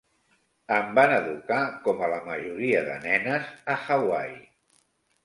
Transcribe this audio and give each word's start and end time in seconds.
Em 0.77 0.87
van 0.99 1.11
educar 1.17 1.59
com 1.87 2.01
a 2.05 2.09
la 2.13 2.17
majoria 2.29 2.79
de 2.87 2.97
nenes 3.05 3.53
a 3.75 3.77
Hawaii. 3.85 4.33